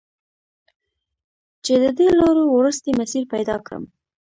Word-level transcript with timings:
چې 1.65 1.73
د 1.83 1.85
دې 1.97 2.09
لارو، 2.19 2.43
وروستی 2.55 2.91
مسیر 3.01 3.23
پیدا 3.33 3.55
کړم 3.65 3.83